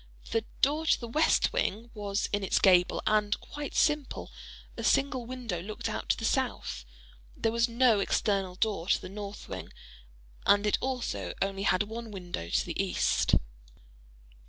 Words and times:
The 0.31 0.43
door 0.63 0.87
to 0.87 0.99
the 0.99 1.07
west 1.07 1.53
wing 1.53 1.91
was 1.93 2.27
in 2.33 2.43
its 2.43 2.57
gable, 2.57 3.03
and 3.05 3.39
quite 3.39 3.75
simple—a 3.75 4.83
single 4.83 5.27
window 5.27 5.61
looked 5.61 5.87
out 5.87 6.09
to 6.09 6.17
the 6.17 6.25
south. 6.25 6.85
There 7.37 7.51
was 7.51 7.69
no 7.69 7.99
external 7.99 8.55
door 8.55 8.87
to 8.87 8.99
the 8.99 9.09
north 9.09 9.47
wing, 9.47 9.71
and 10.47 10.65
it 10.65 10.79
also 10.81 11.35
had 11.39 11.43
only 11.43 11.65
one 11.85 12.09
window 12.09 12.49
to 12.49 12.65
the 12.65 12.83
east. 12.83 13.35